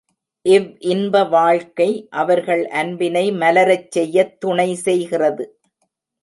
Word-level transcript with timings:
இவ்இன்ப 0.45 1.29
வாழ்க்கை 1.29 1.87
அவர்கள் 2.13 2.63
அன்பினை 2.73 3.31
மலரச் 3.35 3.91
செய்யத் 3.91 4.35
துணை 4.39 4.75
செய்கிறது. 4.85 5.45